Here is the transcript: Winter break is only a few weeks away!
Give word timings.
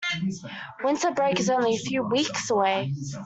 Winter 0.83 1.11
break 1.11 1.39
is 1.39 1.47
only 1.51 1.75
a 1.75 1.77
few 1.77 2.01
weeks 2.01 2.49
away! 2.49 2.91